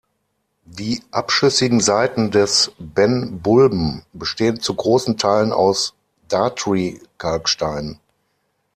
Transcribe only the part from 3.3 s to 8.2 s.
Bulben bestehen zu großen Teilen aus Dartry-Kalkstein.